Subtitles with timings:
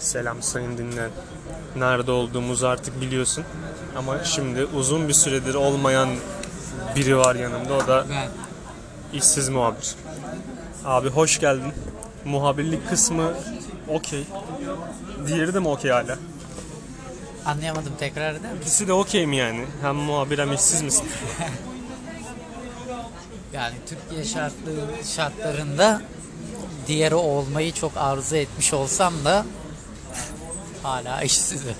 [0.00, 1.10] Selam sayın dinleyen.
[1.76, 3.44] Nerede olduğumuzu artık biliyorsun.
[3.96, 6.08] Ama şimdi uzun bir süredir olmayan
[6.96, 7.74] biri var yanımda.
[7.74, 8.28] O da Ben.
[9.18, 9.94] işsiz muhabir.
[10.84, 11.72] Abi hoş geldin.
[12.24, 13.32] Muhabirlik kısmı
[13.88, 14.24] okey.
[15.26, 16.18] Diğeri de mi okey hala?
[17.46, 18.60] Anlayamadım tekrar eder misin?
[18.62, 19.64] İkisi de okey mi yani?
[19.82, 21.04] Hem muhabir hem işsiz misin?
[23.52, 24.72] Yani Türkiye şartlı,
[25.16, 26.02] şartlarında
[26.86, 29.46] diğeri olmayı çok arzu etmiş olsam da
[30.82, 31.74] hala işsizim.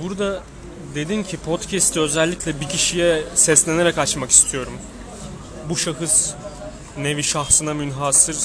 [0.00, 0.42] Burada
[0.94, 4.72] dedin ki podcast'i özellikle bir kişiye seslenerek açmak istiyorum.
[5.68, 6.34] Bu şahıs
[6.98, 8.36] nevi şahsına münhasır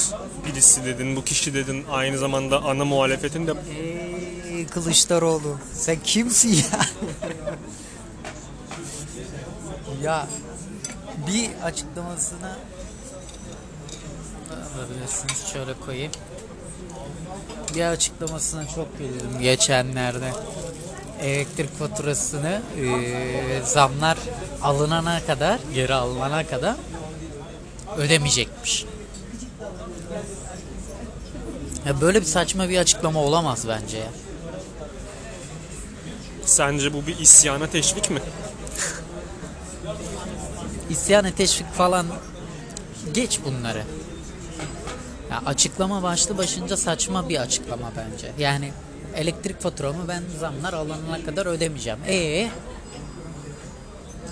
[0.46, 1.16] birisi dedin.
[1.16, 1.84] Bu kişi dedin.
[1.90, 3.52] Aynı zamanda ana muhalefetin de
[4.50, 6.80] Ey Kılıçdaroğlu sen kimsin ya?
[10.02, 10.26] ya
[11.26, 12.58] bir açıklamasına
[14.76, 16.12] alabilirsiniz şöyle koyayım.
[17.76, 20.32] Bir açıklamasına çok güldüm geçenlerde.
[21.20, 24.18] Elektrik faturasını eee, zamlar
[24.62, 26.76] alınana kadar, geri alınana kadar
[27.96, 28.84] ödemeyecekmiş.
[31.86, 34.10] Ya böyle bir saçma bir açıklama olamaz bence ya.
[36.44, 38.20] sence bu bir isyana teşvik mi?
[40.90, 42.06] İsyanı teşvik falan
[43.14, 43.82] geç bunları.
[45.30, 48.32] Ya açıklama başlı başınca saçma bir açıklama bence.
[48.38, 48.72] Yani
[49.14, 51.98] elektrik faturamı ben zamlar alınana kadar ödemeyeceğim.
[52.08, 52.48] Ee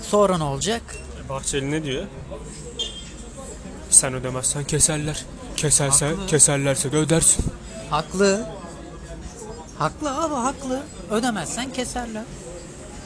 [0.01, 0.81] sonra ne olacak?
[1.29, 2.03] Bahçeli ne diyor?
[3.89, 5.25] Sen ödemezsen keserler.
[5.57, 6.27] Keserse, Haklı.
[6.27, 7.45] keserlerse de ödersin.
[7.89, 8.45] Haklı.
[9.77, 10.81] Haklı abi haklı.
[11.11, 12.21] Ödemezsen keserler.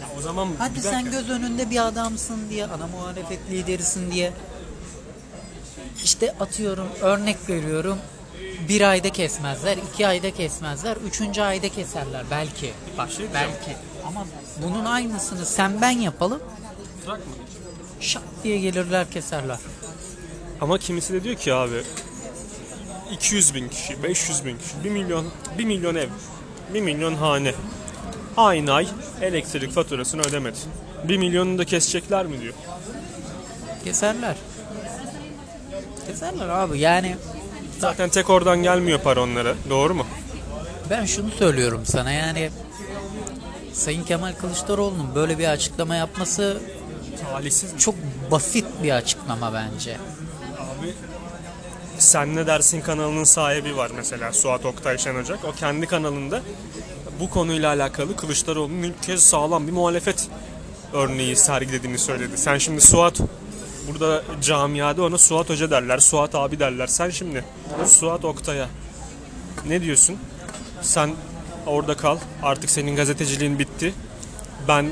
[0.01, 1.21] Ya o zaman Hadi bir sen dakika.
[1.21, 4.33] göz önünde bir adamsın diye, ana muhalefet liderisin diye.
[6.03, 7.97] İşte atıyorum, örnek veriyorum.
[8.69, 12.73] Bir ayda kesmezler, iki ayda kesmezler, üçüncü ayda keserler belki.
[12.97, 13.75] Bak şey belki.
[14.07, 14.25] Ama
[14.63, 16.41] bunun aynısını sen ben yapalım,
[17.07, 17.33] Bırakma.
[17.99, 19.57] şak diye gelirler keserler.
[20.61, 21.83] Ama kimisi de diyor ki abi
[23.11, 25.25] 200 bin kişi, 500 bin kişi, 1 milyon,
[25.57, 26.09] 1 milyon ev,
[26.73, 27.53] 1 milyon hane.
[28.37, 28.87] Aynı ay
[29.21, 30.57] elektrik faturasını ödemedi.
[31.03, 32.53] 1 milyonunu da kesecekler mi diyor.
[33.83, 34.35] Keserler.
[36.11, 37.15] Keserler abi yani
[37.79, 39.53] Zaten tek oradan gelmiyor para onlara.
[39.69, 40.05] Doğru mu?
[40.89, 42.49] ben şunu söylüyorum sana yani
[43.73, 46.57] Sayın Kemal Kılıçdaroğlu'nun böyle bir açıklama yapması
[47.31, 47.79] Talihsiz mi?
[47.79, 47.95] çok
[48.31, 49.97] basit bir açıklama bence.
[50.59, 50.93] Abi
[51.97, 55.45] Sen Ne Dersin kanalının sahibi var mesela Suat Oktay Şen Ocak.
[55.45, 56.41] O kendi kanalında
[57.19, 60.27] bu konuyla alakalı Kılıçdaroğlu'nun ilk kez sağlam bir muhalefet
[60.93, 62.37] örneği sergilediğini söyledi.
[62.37, 63.19] Sen şimdi Suat
[63.89, 66.87] burada camiada ona Suat Hoca derler, Suat abi derler.
[66.87, 67.45] Sen şimdi
[67.85, 68.69] Suat Oktay'a
[69.67, 70.17] ne diyorsun?
[70.81, 71.11] Sen
[71.67, 72.17] orada kal.
[72.43, 73.93] Artık senin gazeteciliğin bitti.
[74.67, 74.89] Ben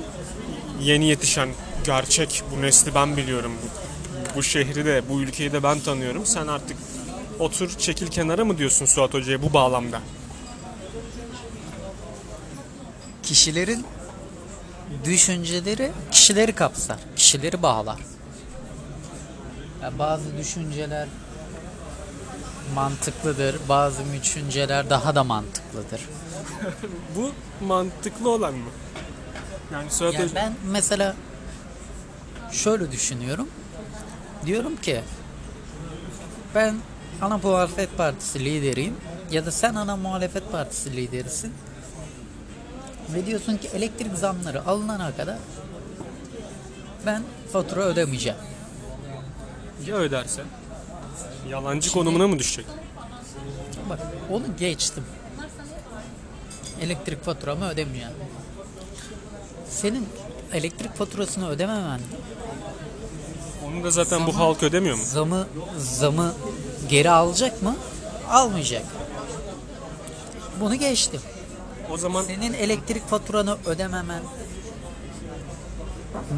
[0.82, 1.50] yeni yetişen
[1.86, 3.52] gerçek bu nesli ben biliyorum.
[3.64, 6.26] Bu, bu şehri de bu ülkeyi de ben tanıyorum.
[6.26, 6.78] Sen artık
[7.40, 10.02] otur çekil kenara mı diyorsun Suat Hoca'ya bu bağlamda?
[13.28, 13.86] kişilerin
[15.06, 18.00] düşünceleri kişileri kapsar, kişileri bağlar.
[20.00, 21.08] Bazı düşünceler
[22.76, 26.02] mantıklıdır, bazı düşünceler daha da mantıklıdır.
[27.16, 27.32] Bu
[27.66, 28.70] mantıklı olan mı?
[29.74, 31.16] Yani Suat Yani ben mesela
[32.52, 33.48] şöyle düşünüyorum.
[34.46, 35.02] Diyorum ki
[36.56, 36.76] ben
[37.22, 38.96] ana muhalefet partisi lideriyim
[39.32, 41.54] ya da sen ana muhalefet partisi liderisin.
[43.14, 45.38] Ve diyorsun ki elektrik zamları alınana kadar
[47.06, 47.24] ben
[47.54, 48.38] fatura ödemeyeceğim.
[49.86, 50.44] Ya öderse?
[51.50, 52.66] Yalancı konumuna mı düşecek?
[53.90, 54.00] Bak
[54.32, 55.04] onu geçtim.
[56.82, 58.14] Elektrik faturamı ödemeyeceğim.
[59.70, 60.08] Senin
[60.54, 62.00] elektrik faturasını ödememen
[63.68, 65.04] Onu da zaten bu Zaman- halk ödemiyor mu?
[65.06, 66.34] zamı zamı
[66.90, 67.76] geri alacak mı?
[68.30, 68.84] Almayacak.
[70.60, 71.22] Bunu geçtim.
[71.92, 74.22] O zaman Senin elektrik faturanı ödememen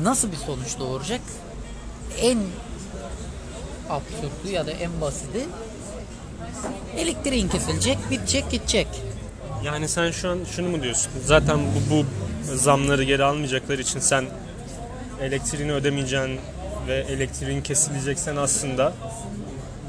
[0.04, 1.22] nasıl bir sonuç doğuracak?
[2.22, 2.38] En
[3.90, 5.48] absürtü ya da en basiti
[6.98, 8.88] elektriğin kesilecek, bitecek, gidecek.
[9.64, 11.12] yani sen şu an şunu mu diyorsun?
[11.26, 12.06] Zaten bu, bu
[12.56, 14.26] zamları geri almayacakları için sen
[15.22, 16.40] elektriğini ödemeyeceksin
[16.88, 18.94] ve elektriğin kesileceksen aslında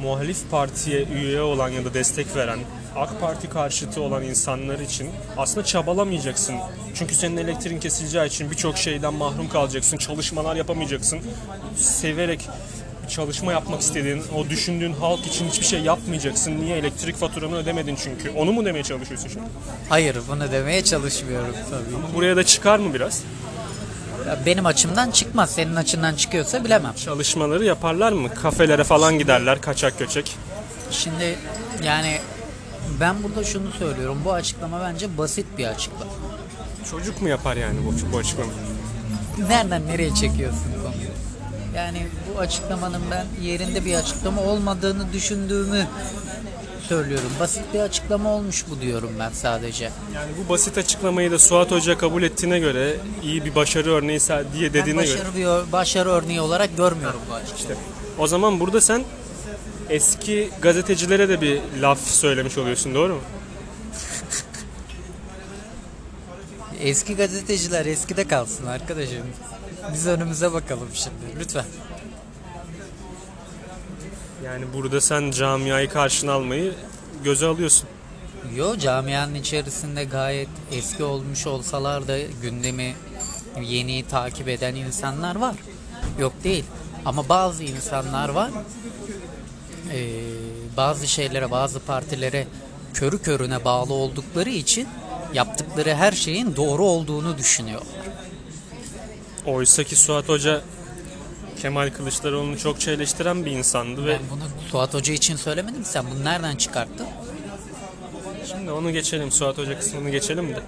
[0.03, 2.59] muhalif partiye üye olan ya da destek veren
[2.97, 6.57] AK Parti karşıtı olan insanlar için aslında çabalamayacaksın.
[6.95, 9.97] Çünkü senin elektriğin kesileceği için birçok şeyden mahrum kalacaksın.
[9.97, 11.21] Çalışmalar yapamayacaksın.
[11.77, 12.49] Severek
[13.11, 16.61] çalışma yapmak istediğin, o düşündüğün halk için hiçbir şey yapmayacaksın.
[16.61, 18.31] Niye elektrik faturanı ödemedin çünkü?
[18.31, 19.47] Onu mu demeye çalışıyorsun şimdi?
[19.89, 22.15] Hayır bunu demeye çalışmıyorum tabii.
[22.17, 23.23] Buraya da çıkar mı biraz?
[24.47, 25.51] Benim açımdan çıkmaz.
[25.51, 26.95] Senin açından çıkıyorsa bilemem.
[26.95, 28.35] Çalışmaları yaparlar mı?
[28.35, 30.37] Kafelere falan giderler kaçak göçek.
[30.91, 31.39] Şimdi
[31.85, 32.19] yani
[33.01, 34.19] ben burada şunu söylüyorum.
[34.25, 36.13] Bu açıklama bence basit bir açıklama.
[36.91, 38.59] Çocuk mu yapar yani bu, bu açıklamayı?
[39.49, 40.80] Nereden nereye çekiyorsun?
[41.77, 45.87] Yani bu açıklamanın ben yerinde bir açıklama olmadığını düşündüğümü
[46.89, 47.31] söylüyorum.
[47.41, 49.85] Basit bir açıklama olmuş bu diyorum ben sadece.
[50.15, 54.21] Yani bu basit açıklamayı da Suat Hoca kabul ettiğine göre iyi bir başarı örneği
[54.53, 55.19] diye Ben dediğine göre.
[55.19, 57.61] başarı, bir, başarı örneği olarak görmüyorum bu açıklamayı.
[57.61, 57.75] İşte
[58.19, 59.05] o zaman burada sen
[59.91, 63.21] eski gazetecilere de bir laf söylemiş oluyorsun doğru mu?
[66.81, 69.23] Eski gazeteciler eskide kalsın arkadaşım.
[69.93, 71.65] Biz önümüze bakalım şimdi lütfen.
[74.45, 76.75] Yani burada sen camiayı karşına almayı
[77.25, 77.89] göze alıyorsun.
[78.57, 82.95] Yo camianın içerisinde gayet eski olmuş olsalar da gündemi
[83.63, 85.57] yeni takip eden insanlar var.
[86.19, 86.65] Yok değil.
[87.05, 88.51] Ama bazı insanlar var.
[89.93, 90.21] Ee,
[90.77, 92.47] bazı şeylere, bazı partilere
[92.95, 94.89] körü körüne bağlı oldukları için
[95.35, 97.83] yaptıkları her şeyin doğru olduğunu düşünüyor.
[99.47, 100.61] Oysa ki Suat Hoca
[101.63, 105.85] Kemal Kılıçdaroğlu'nu çokça eleştiren bir insandı ve Ben bunu Suat Hoca için söylemedim.
[105.85, 107.07] Sen bunu nereden çıkarttın?
[108.53, 110.61] şimdi onu geçelim Suat Hoca kısmını geçelim de.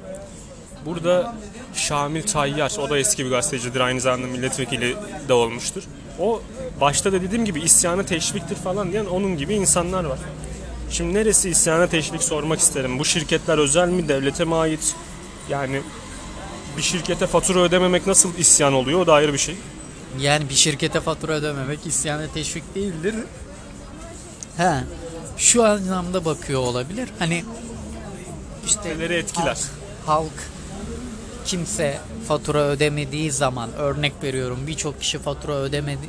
[0.86, 1.34] Burada
[1.74, 4.96] Şamil Tayyar, o da eski bir gazetecidir, aynı zamanda milletvekili
[5.28, 5.82] de olmuştur.
[6.20, 6.42] O
[6.80, 10.18] başta da dediğim gibi isyanı teşviktir falan diyen onun gibi insanlar var.
[10.90, 12.98] Şimdi neresi isyana teşvik sormak isterim.
[12.98, 14.94] Bu şirketler özel mi, devlete mi ait?
[15.50, 15.82] Yani
[16.76, 19.56] bir şirkete fatura ödememek nasıl isyan oluyor o da ayrı bir şey.
[20.20, 23.14] Yani bir şirkete fatura ödememek isyana teşvik değildir.
[24.56, 24.72] He.
[25.36, 27.08] Şu anlamda bakıyor olabilir.
[27.18, 27.44] Hani
[28.66, 29.46] işte Neleri etkiler?
[29.46, 29.58] halk,
[30.06, 30.32] halk
[31.44, 36.08] kimse fatura ödemediği zaman örnek veriyorum birçok kişi fatura ödemedi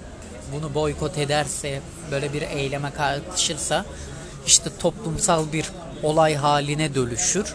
[0.53, 1.81] bunu boykot ederse
[2.11, 3.85] böyle bir eyleme kalkışırsa
[4.47, 5.65] işte toplumsal bir
[6.03, 7.53] olay haline dönüşür.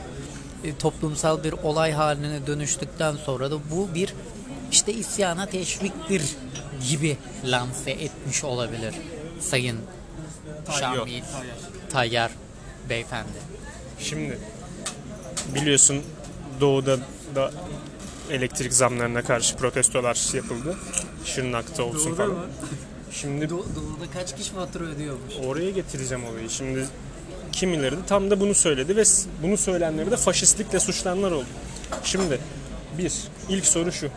[0.64, 4.14] E, toplumsal bir olay haline dönüştükten sonra da bu bir
[4.72, 6.22] işte isyana teşviktir
[6.88, 8.94] gibi lanse etmiş olabilir
[9.40, 9.78] Sayın
[10.80, 11.22] Şamil
[11.92, 12.30] Tayyar
[12.88, 13.38] beyefendi.
[13.98, 14.38] Şimdi
[15.54, 16.02] biliyorsun
[16.60, 16.98] doğuda
[17.34, 17.52] da
[18.30, 20.76] elektrik zamlarına karşı protestolar yapıldı.
[21.24, 22.36] Şırnak'ta olsun falan.
[23.12, 25.34] Şimdi Doğu'da kaç kişi fatura ödüyormuş?
[25.44, 26.50] oraya getireceğim olayı.
[26.50, 26.86] Şimdi
[27.52, 29.02] kimileri de tam da bunu söyledi ve
[29.42, 31.46] bunu söyleyenleri de faşistlikle suçlananlar oldu.
[32.04, 32.40] Şimdi
[32.98, 33.12] bir,
[33.48, 34.08] ilk soru şu.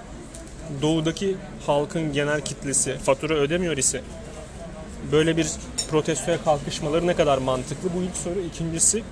[0.81, 1.35] Doğudaki
[1.65, 4.01] halkın genel kitlesi fatura ödemiyor ise
[5.11, 5.47] böyle bir
[5.91, 7.89] protestoya kalkışmaları ne kadar mantıklı?
[7.95, 8.39] Bu ilk soru.
[8.39, 9.03] İkincisi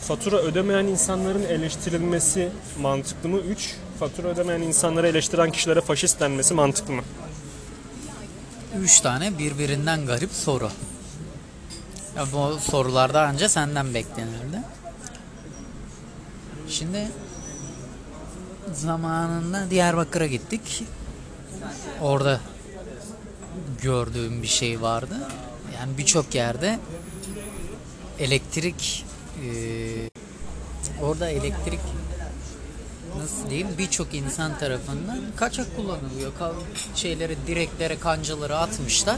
[0.00, 2.48] fatura ödemeyen insanların eleştirilmesi
[2.80, 3.38] mantıklı mı?
[3.38, 7.02] Üç, fatura ödemeyen insanları eleştiren kişilere faşist denmesi mantıklı mı?
[8.80, 10.70] Üç tane birbirinden garip soru.
[12.16, 14.62] Ya bu sorularda anca senden beklenirdi.
[16.68, 17.08] Şimdi
[18.72, 20.84] zamanında Diyarbakır'a gittik.
[22.02, 22.40] Orada
[23.82, 25.14] gördüğüm bir şey vardı.
[25.76, 26.78] Yani birçok yerde
[28.18, 29.04] elektrik
[29.44, 30.10] eee,
[31.02, 31.80] orada elektrik
[33.22, 36.32] nasıl diyeyim birçok insan tarafından kaçak kullanılıyor.
[36.94, 39.16] Şeyleri direklere kancaları atmışlar.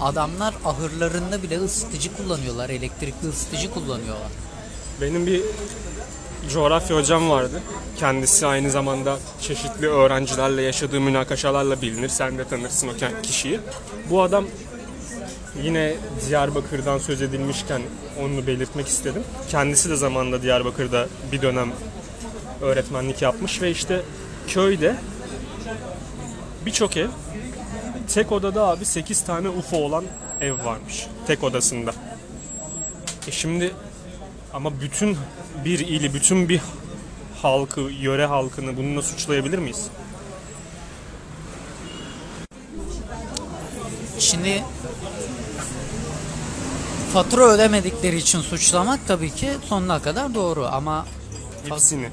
[0.00, 2.70] Adamlar ahırlarında bile ısıtıcı kullanıyorlar.
[2.70, 4.30] Elektrikli ısıtıcı kullanıyorlar.
[5.00, 5.42] Benim bir
[6.48, 7.62] coğrafya hocam vardı.
[7.96, 12.08] Kendisi aynı zamanda çeşitli öğrencilerle yaşadığı münakaşalarla bilinir.
[12.08, 13.60] Sen de tanırsın o kişiyi.
[14.10, 14.44] Bu adam
[15.62, 15.94] yine
[16.28, 17.82] Diyarbakır'dan söz edilmişken
[18.20, 19.22] onu belirtmek istedim.
[19.48, 21.72] Kendisi de zamanında Diyarbakır'da bir dönem
[22.60, 24.02] öğretmenlik yapmış ve işte
[24.48, 24.96] köyde
[26.66, 27.08] birçok ev
[28.14, 30.04] tek odada abi 8 tane UFO olan
[30.40, 31.06] ev varmış.
[31.26, 31.92] Tek odasında.
[33.28, 33.74] E şimdi
[34.52, 35.18] ama bütün
[35.64, 36.60] bir ili, bütün bir
[37.42, 39.86] halkı, yöre halkını bununla suçlayabilir miyiz?
[44.18, 44.64] Şimdi
[47.12, 51.06] fatura ödemedikleri için suçlamak tabii ki sonuna kadar doğru ama
[51.68, 52.08] Hepsini.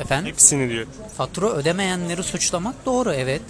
[0.00, 0.86] Efendim Hepsini diyor.
[1.16, 3.42] fatura ödemeyenleri suçlamak doğru evet.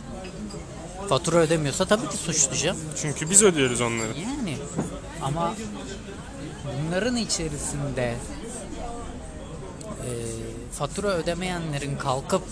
[1.08, 2.76] Fatura ödemiyorsa tabii ki suçlayacağım.
[2.96, 4.08] Çünkü biz ödüyoruz onları.
[4.08, 4.56] Yani
[5.22, 5.54] ama
[6.86, 8.14] bunların içerisinde
[10.06, 10.10] e,
[10.72, 12.42] fatura ödemeyenlerin kalkıp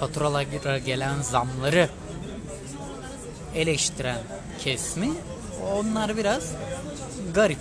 [0.00, 1.88] faturalara gelen zamları
[3.54, 4.18] eleştiren
[4.58, 5.10] kesmi
[5.74, 6.52] onlar biraz
[7.34, 7.58] garip.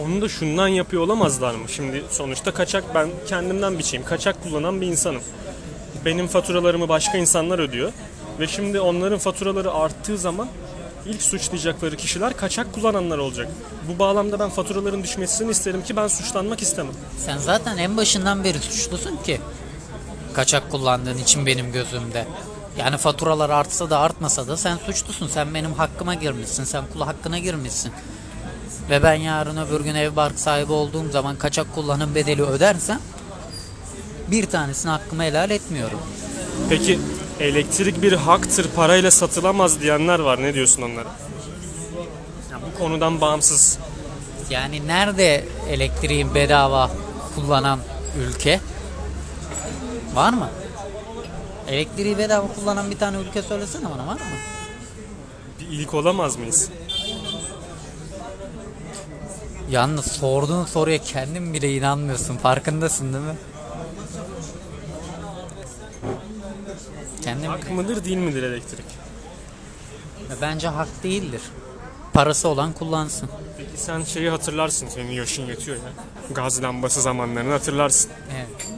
[0.00, 1.68] Onu da şundan yapıyor olamazlar mı?
[1.68, 4.06] Şimdi sonuçta kaçak ben kendimden biçeyim.
[4.06, 5.22] Kaçak kullanan bir insanım.
[6.04, 7.92] Benim faturalarımı başka insanlar ödüyor.
[8.40, 10.48] Ve şimdi onların faturaları arttığı zaman
[11.06, 13.48] ilk suçlayacakları kişiler kaçak kullananlar olacak.
[13.88, 16.92] Bu bağlamda ben faturaların düşmesini isterim ki ben suçlanmak istemem.
[17.18, 19.40] Sen zaten en başından beri suçlusun ki.
[20.34, 22.26] Kaçak kullandığın için benim gözümde.
[22.78, 25.28] Yani faturalar artsa da artmasa da sen suçlusun.
[25.28, 26.64] Sen benim hakkıma girmişsin.
[26.64, 27.92] Sen kul hakkına girmişsin.
[28.90, 33.00] Ve ben yarın öbür gün ev bark sahibi olduğum zaman kaçak kullanım bedeli ödersem
[34.30, 35.98] bir tanesini hakkıma helal etmiyorum.
[36.68, 36.98] Peki
[37.40, 40.42] elektrik bir haktır parayla satılamaz diyenler var.
[40.42, 41.08] Ne diyorsun onlara?
[42.50, 43.78] Ya bu konudan bağımsız.
[44.50, 46.90] Yani nerede elektriğin bedava
[47.34, 47.80] kullanan
[48.20, 48.60] ülke?
[50.14, 50.50] Var mı?
[51.68, 54.20] Elektriği bedava kullanan bir tane ülke söylesene bana var mı?
[55.60, 56.70] Bir ilk olamaz mıyız?
[59.70, 62.36] Yalnız sorduğun soruya kendin bile inanmıyorsun.
[62.36, 63.36] Farkındasın değil mi?
[67.22, 68.84] Kendin Hak mıdır değil midir elektrik?
[70.40, 71.40] Bence hak değildir.
[72.12, 73.28] Parası olan kullansın.
[73.58, 74.88] Peki sen şeyi hatırlarsın.
[74.88, 75.82] Senin yaşın yetiyor ya.
[76.34, 78.10] Gaz lambası zamanlarını hatırlarsın.
[78.36, 78.68] Evet.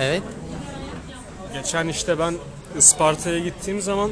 [0.00, 0.22] Evet.
[1.54, 2.34] Geçen işte ben
[2.78, 4.10] Isparta'ya gittiğim zaman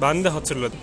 [0.00, 0.78] ben de hatırladım.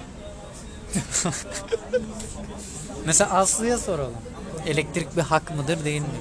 [3.05, 4.17] Mesela Aslı'ya soralım.
[4.65, 6.08] Elektrik bir hak mıdır değil mi?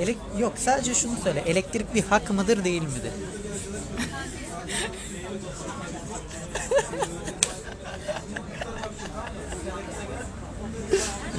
[0.00, 1.40] Elek yok sadece şunu söyle.
[1.46, 3.12] Elektrik bir hak mıdır değil midir?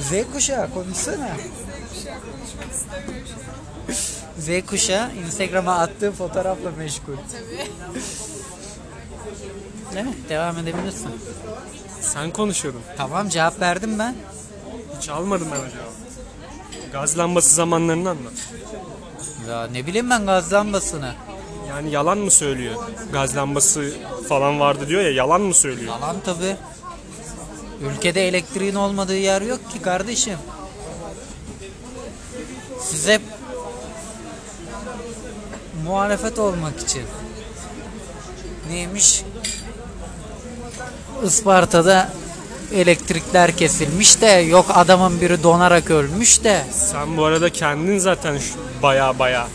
[0.00, 1.28] Z kuşağı konuşsana.
[4.38, 7.16] Z kuşağı Instagram'a attığı fotoğrafla meşgul.
[9.96, 11.10] Evet devam edebilirsin.
[12.00, 12.82] Sen konuşuyordun.
[12.96, 14.14] Tamam cevap verdim ben.
[14.98, 16.92] Hiç almadım ben o cevabı.
[16.92, 18.32] Gaz lambası zamanlarını anlat.
[19.48, 21.14] Ya ne bileyim ben gaz lambasını.
[21.68, 22.74] Yani yalan mı söylüyor?
[23.12, 23.94] Gaz lambası
[24.28, 25.92] falan vardı diyor ya yalan mı söylüyor?
[25.94, 26.56] Yalan tabi.
[27.80, 30.38] Ülkede elektriğin olmadığı yer yok ki kardeşim.
[32.80, 33.22] Siz hep
[35.84, 37.02] muhalefet olmak için.
[38.70, 39.22] Neymiş?
[41.24, 42.12] Isparta'da
[42.74, 48.82] elektrikler kesilmiş de yok adamın biri donarak ölmüş de Sen bu arada kendin zaten şu-
[48.82, 49.48] baya baya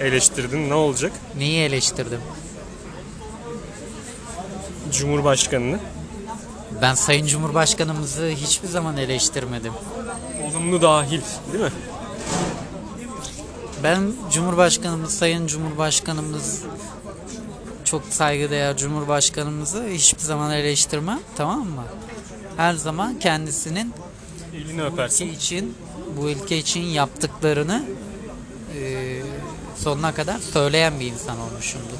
[0.00, 0.70] eleştirdin.
[0.70, 1.12] Ne olacak?
[1.38, 2.20] neyi eleştirdim?
[4.92, 5.78] Cumhurbaşkanını.
[6.82, 9.72] Ben Sayın Cumhurbaşkanımızı hiçbir zaman eleştirmedim.
[10.50, 11.20] Olumlu dahil
[11.52, 11.70] değil mi?
[13.82, 16.62] Ben Cumhurbaşkanımız, Sayın Cumhurbaşkanımız
[17.86, 21.84] çok saygıdeğer Cumhurbaşkanımızı hiçbir zaman eleştirmem tamam mı?
[22.56, 23.92] Her zaman kendisinin
[24.54, 25.28] Elini ülke öpersin.
[25.32, 25.74] için
[26.16, 27.84] bu ülke için yaptıklarını
[28.74, 29.22] eee,
[29.76, 31.96] sonuna kadar söyleyen bir insan olmuşumdur.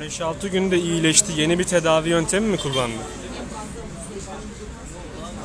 [0.00, 1.32] 5-6 günde iyileşti.
[1.36, 2.96] Yeni bir tedavi yöntemi mi kullandı?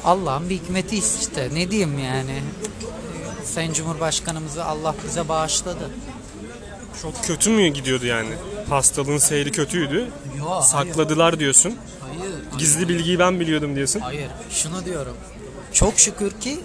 [0.03, 2.41] Allah'ın bir hikmeti işte ne diyeyim yani.
[3.45, 5.89] Sayın Cumhurbaşkanımızı Allah bize bağışladı.
[7.01, 8.29] Çok kötü mü gidiyordu yani?
[8.69, 10.07] Hastalığın seyri kötüydü.
[10.39, 11.75] Yok Sakladılar diyorsun.
[11.99, 12.33] Hayır.
[12.57, 13.99] Gizli bilgiyi ben biliyordum diyorsun.
[13.99, 14.29] Hayır.
[14.49, 15.17] Şunu diyorum.
[15.73, 16.59] Çok şükür ki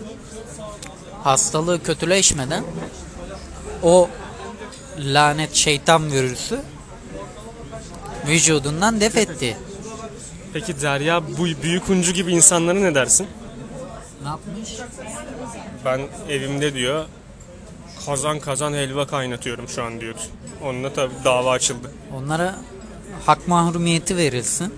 [1.24, 2.64] hastalığı kötüleşmeden
[3.82, 4.08] o
[4.98, 6.60] lanet şeytan virüsü
[8.26, 9.56] vücudundan def etti.
[10.52, 13.26] Peki Derya bu büyük uncu gibi insanlara ne dersin?
[14.22, 14.70] Ne yapmış?
[15.84, 17.04] Ben evimde diyor
[18.06, 20.14] kazan kazan helva kaynatıyorum şu an diyor.
[20.62, 21.92] Onunla tabii dava açıldı.
[22.16, 22.54] Onlara
[23.26, 24.74] hak mahrumiyeti verilsin.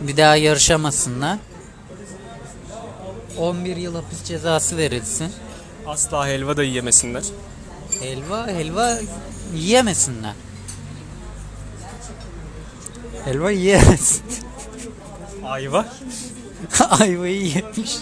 [0.00, 1.38] Bir daha yarışamasınlar.
[3.38, 5.32] 11 yıl hapis cezası verilsin.
[5.86, 7.22] Asla helva da yiyemesinler.
[8.00, 8.98] Helva helva
[9.54, 10.34] yiyemesinler.
[13.24, 14.20] Helva yiyemez.
[15.44, 15.86] Ayva.
[16.90, 17.96] Ayvayı yemiş.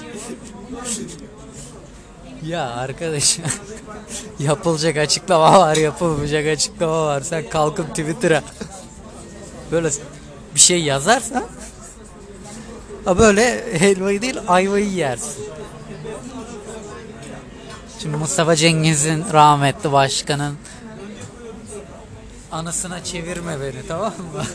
[2.46, 3.38] Ya arkadaş
[4.38, 7.20] yapılacak açıklama var yapılmayacak açıklama var.
[7.20, 8.42] Sen kalkıp Twitter'a
[9.72, 9.90] böyle
[10.54, 11.44] bir şey yazarsan
[13.04, 15.44] ha böyle helvayı değil ayvayı yersin.
[17.98, 20.56] Şimdi Mustafa Cengiz'in rahmetli başkanın
[22.52, 24.44] anısına çevirme beni tamam mı?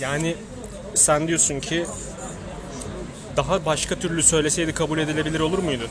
[0.00, 0.36] Yani
[0.94, 1.86] sen diyorsun ki
[3.36, 5.88] daha başka türlü söyleseydi kabul edilebilir olur muydu?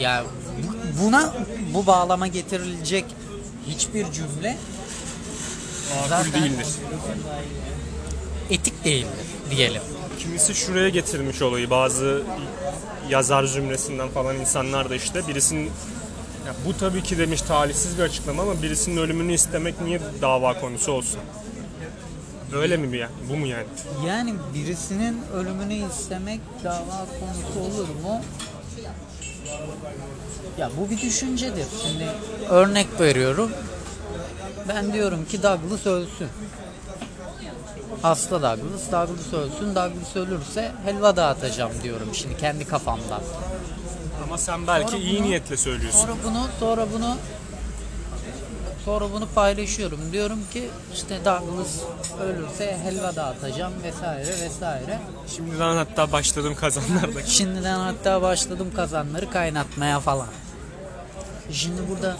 [0.00, 0.24] Ya
[0.62, 1.34] bu- buna
[1.74, 3.04] bu bağlama getirilecek
[3.68, 4.56] hiçbir cümle
[5.96, 6.66] Makul zaten değildir.
[8.50, 9.10] etik değildir
[9.50, 9.82] diyelim.
[10.18, 11.70] Kimisi şuraya getirmiş olayı.
[11.70, 12.22] Bazı
[13.10, 15.64] yazar cümlesinden falan insanlar da işte birisinin
[16.46, 20.92] ya bu tabii ki demiş talihsiz bir açıklama ama birisinin ölümünü istemek niye dava konusu
[20.92, 21.20] olsun?
[22.54, 23.12] Öyle mi bu yani?
[23.30, 23.64] Bu mu yani?
[24.06, 28.20] Yani birisinin ölümünü istemek dava konusu olur mu?
[30.58, 31.66] Ya bu bir düşüncedir.
[31.82, 32.06] Şimdi
[32.50, 33.50] örnek veriyorum.
[34.68, 36.28] Ben diyorum ki Douglas ölsün.
[38.02, 39.74] Hasta Douglas, Douglas ölsün.
[39.74, 43.22] Douglas ölürse helva dağıtacağım diyorum şimdi kendi kafamdan.
[44.24, 45.98] Ama sen belki Sonra iyi bunu- niyetle söylüyorsun.
[46.00, 47.16] Sonra bunu sonra bunu
[48.90, 49.98] sonra bunu paylaşıyorum.
[50.12, 51.80] Diyorum ki işte Douglas
[52.22, 54.98] ölürse helva dağıtacağım vesaire vesaire.
[55.36, 57.22] Şimdiden hatta başladım kazanlarda.
[57.26, 60.26] Şimdiden hatta başladım kazanları kaynatmaya falan.
[61.50, 62.16] Şimdi burada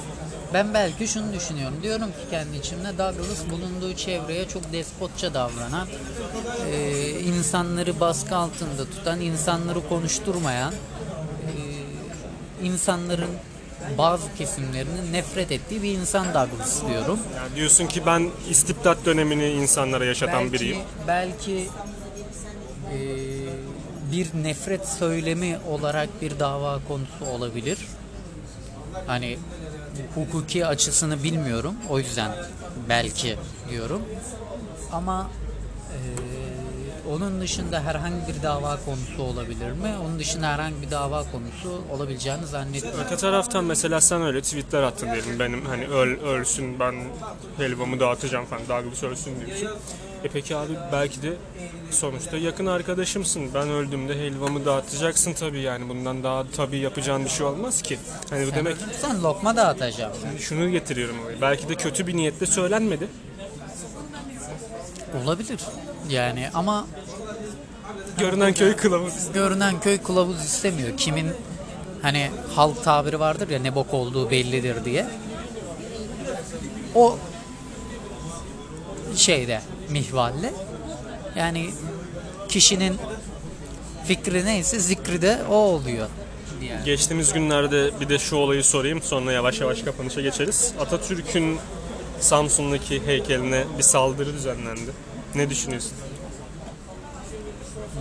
[0.54, 1.76] ben belki şunu düşünüyorum.
[1.82, 5.88] Diyorum ki kendi içimde Douglas bulunduğu çevreye çok despotça davranan,
[6.72, 11.52] e, insanları baskı altında tutan, insanları konuşturmayan, e,
[12.66, 13.30] insanların
[13.98, 17.18] bazı kesimlerinin nefret ettiği bir insan Douglas diyorum.
[17.36, 20.78] Yani diyorsun ki ben istibdat dönemini insanlara yaşatan belki, biriyim.
[21.06, 21.68] Belki
[22.92, 22.98] e,
[24.12, 27.78] bir nefret söylemi olarak bir dava konusu olabilir.
[29.06, 29.38] Hani
[30.14, 31.74] hukuki açısını bilmiyorum.
[31.88, 32.30] O yüzden
[32.88, 33.36] belki
[33.70, 34.02] diyorum.
[34.92, 35.30] Ama
[35.90, 35.98] e,
[37.12, 39.94] onun dışında herhangi bir dava konusu olabilir mi?
[40.04, 43.00] Onun dışında herhangi bir dava konusu olabileceğini zannetmiyorum.
[43.06, 46.94] Öte taraftan mesela sen öyle tweetler attın diyelim benim hani öl, ölsün ben
[47.56, 49.68] helvamı dağıtacağım falan Douglas ölsün diyorsun.
[50.24, 51.32] E peki abi belki de
[51.90, 53.54] sonuçta yakın arkadaşımsın.
[53.54, 57.98] Ben öldüğümde helvamı dağıtacaksın tabii yani bundan daha tabii yapacağın bir şey olmaz ki.
[58.30, 60.12] Hani bu demek Sen lokma dağıtacağım.
[60.38, 61.16] şunu getiriyorum.
[61.40, 63.08] Belki de kötü bir niyetle söylenmedi.
[65.24, 65.60] Olabilir.
[66.10, 66.86] Yani ama
[68.18, 69.14] Görünen köy kılavuz.
[69.34, 70.96] görünen köy kılavuz istemiyor.
[70.96, 71.30] Kimin
[72.02, 75.06] hani halk tabiri vardır ya ne bok olduğu bellidir diye.
[76.94, 77.18] O
[79.16, 80.52] şeyde mihvalle
[81.36, 81.70] yani
[82.48, 82.96] kişinin
[84.06, 86.08] fikri neyse zikri de o oluyor.
[86.62, 86.84] Yani.
[86.84, 90.72] Geçtiğimiz günlerde bir de şu olayı sorayım sonra yavaş yavaş kapanışa geçeriz.
[90.80, 91.58] Atatürk'ün
[92.20, 94.90] Samsun'daki heykeline bir saldırı düzenlendi.
[95.34, 95.92] Ne düşünüyorsun?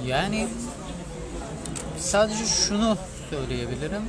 [0.07, 0.47] Yani
[1.97, 2.97] sadece şunu
[3.29, 4.03] söyleyebilirim.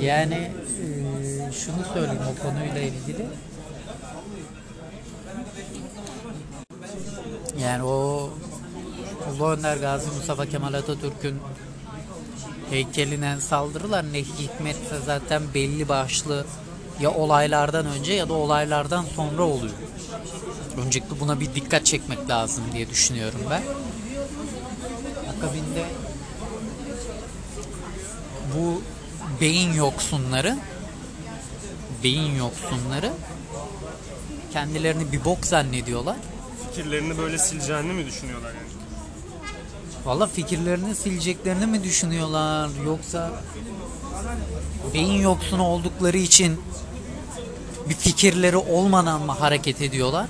[0.00, 3.26] Ee, yani ee, şunu söyleyeyim o konuyla ilgili.
[7.62, 8.30] Yani o
[9.36, 11.40] Ulu Önder Gazi Mustafa Kemal Atatürk'ün
[12.70, 16.46] heykeline saldırılar ne hikmetse zaten belli başlı
[17.00, 19.74] ya olaylardan önce ya da olaylardan sonra oluyor.
[20.86, 23.62] Öncelikle buna bir dikkat çekmek lazım diye düşünüyorum ben.
[25.36, 25.84] Akabinde
[28.54, 28.82] bu
[29.40, 30.56] beyin yoksunları
[32.02, 33.12] beyin yoksunları
[34.52, 36.16] kendilerini bir bok zannediyorlar.
[36.68, 38.66] Fikirlerini böyle sileceğini mi düşünüyorlar yani?
[40.04, 43.30] Valla fikirlerini sileceklerini mi düşünüyorlar yoksa
[44.94, 46.60] beyin yoksunu oldukları için
[47.88, 50.26] bir fikirleri olmadan mı hareket ediyorlar?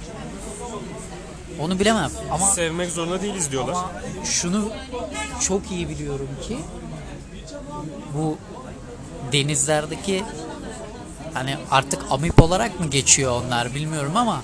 [1.61, 3.73] Onu bilemem ama Sevmek zorunda değiliz diyorlar.
[3.73, 3.93] ama
[4.25, 4.69] şunu
[5.41, 6.59] çok iyi biliyorum ki
[8.15, 8.39] bu
[9.33, 10.25] denizlerdeki
[11.35, 14.43] hani artık amip olarak mı geçiyor onlar bilmiyorum ama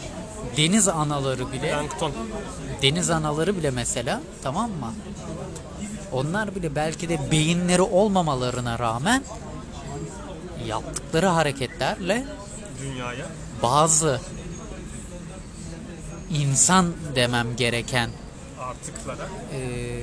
[0.56, 2.12] deniz anaları bile Plankton.
[2.82, 4.94] deniz anaları bile mesela tamam mı?
[6.12, 9.24] Onlar bile belki de beyinleri olmamalarına rağmen
[10.66, 12.24] yaptıkları hareketlerle
[12.82, 13.26] Dünyaya.
[13.62, 14.20] bazı
[16.30, 18.10] insan demem gereken
[18.60, 19.28] Artıklara.
[19.52, 20.02] eee,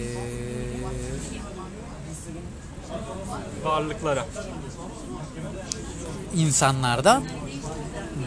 [3.63, 4.25] Varlıklara.
[6.35, 7.23] insanlardan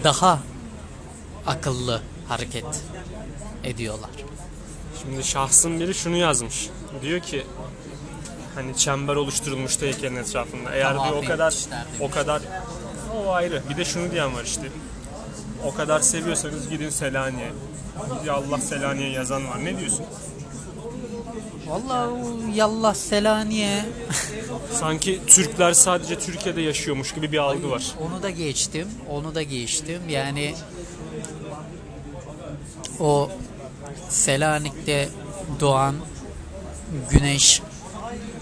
[0.05, 0.39] daha
[1.47, 2.65] akıllı hareket
[3.65, 4.11] ediyorlar.
[5.03, 6.69] Şimdi şahsın biri şunu yazmış.
[7.03, 7.47] Diyor ki
[8.55, 10.75] hani çember oluşturulmuş heykelin etrafında.
[10.75, 11.55] Eğer Tamam, diyor o kadar
[12.01, 12.43] o kadar
[13.17, 13.63] o ayrı.
[13.71, 14.69] Bir de şunu diyen var işte.
[15.67, 17.53] O kadar seviyorsanız gidin Selanik'e.
[18.27, 19.65] Ya Allah Selanik'e yazan var.
[19.65, 20.05] Ne diyorsun?
[21.67, 23.85] Vallahi o yallah Selanik'e
[24.73, 27.83] Sanki Türkler sadece Türkiye'de yaşıyormuş gibi bir algı var.
[28.01, 28.89] Onu da geçtim.
[29.11, 30.03] Onu da geçtim.
[30.09, 30.55] Yani
[33.01, 33.31] o
[34.09, 35.09] Selanik'te
[35.61, 35.95] doğan
[37.11, 37.63] güneş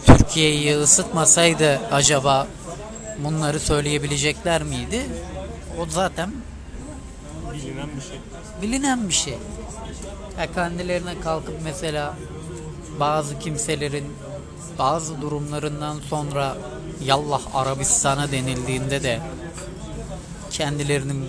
[0.07, 2.47] Türkiye'yi ısıtmasaydı acaba
[3.25, 5.07] bunları söyleyebilecekler miydi?
[5.81, 6.31] O zaten
[7.53, 8.19] Bilinen bir şey.
[8.63, 9.39] bilinen bir şey.
[10.39, 12.15] Ya kendilerine kalkıp mesela
[13.01, 14.05] bazı kimselerin
[14.79, 16.57] bazı durumlarından sonra
[17.05, 19.21] yallah Arabistan'a denildiğinde de
[20.51, 21.29] kendilerinin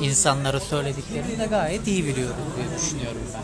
[0.00, 3.40] insanlara söylediklerini de gayet iyi biliyoruz diye düşünüyorum ben.